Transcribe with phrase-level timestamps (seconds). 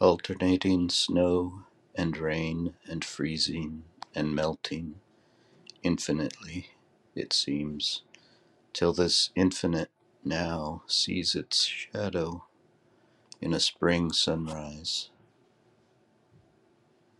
[0.00, 3.84] Alternating snow and rain and freezing
[4.14, 4.94] and melting
[5.82, 6.70] infinitely,
[7.14, 8.02] it seems,
[8.72, 9.90] till this infinite
[10.24, 12.46] now sees its shadow
[13.40, 15.10] in a spring sunrise.